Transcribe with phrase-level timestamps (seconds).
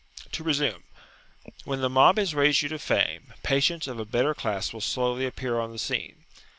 [0.31, 0.81] To resume.
[1.63, 5.27] When the mob has raised you to fame, patients of a better class will slowly
[5.27, 6.25] appear on the scene.